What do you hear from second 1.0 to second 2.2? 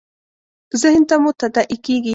ته مو تداعي کېږي.